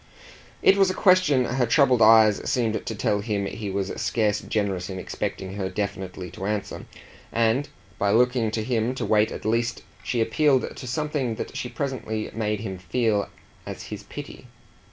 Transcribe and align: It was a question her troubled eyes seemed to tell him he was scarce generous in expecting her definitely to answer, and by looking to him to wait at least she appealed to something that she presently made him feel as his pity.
It 0.63 0.77
was 0.77 0.89
a 0.89 0.95
question 0.95 1.45
her 1.45 1.67
troubled 1.67 2.01
eyes 2.01 2.41
seemed 2.49 2.83
to 2.87 2.95
tell 2.95 3.19
him 3.21 3.45
he 3.45 3.69
was 3.69 3.91
scarce 4.01 4.41
generous 4.41 4.89
in 4.89 4.97
expecting 4.97 5.53
her 5.57 5.69
definitely 5.69 6.31
to 6.31 6.47
answer, 6.47 6.87
and 7.31 7.69
by 7.99 8.09
looking 8.09 8.49
to 8.49 8.63
him 8.63 8.95
to 8.95 9.05
wait 9.05 9.31
at 9.31 9.45
least 9.45 9.83
she 10.03 10.19
appealed 10.19 10.75
to 10.75 10.87
something 10.87 11.35
that 11.35 11.55
she 11.55 11.69
presently 11.69 12.31
made 12.33 12.61
him 12.61 12.79
feel 12.79 13.29
as 13.67 13.83
his 13.93 14.01
pity. 14.01 14.47